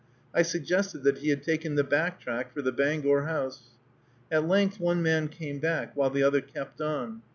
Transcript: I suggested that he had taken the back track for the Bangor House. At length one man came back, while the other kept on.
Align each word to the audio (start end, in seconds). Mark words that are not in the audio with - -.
I 0.33 0.41
suggested 0.41 1.03
that 1.03 1.19
he 1.19 1.29
had 1.29 1.43
taken 1.43 1.75
the 1.75 1.83
back 1.83 2.19
track 2.19 2.51
for 2.55 2.63
the 2.63 2.71
Bangor 2.71 3.25
House. 3.25 3.75
At 4.31 4.47
length 4.47 4.79
one 4.79 5.03
man 5.03 5.27
came 5.27 5.59
back, 5.59 5.95
while 5.95 6.09
the 6.09 6.23
other 6.23 6.41
kept 6.41 6.81
on. 6.81 7.21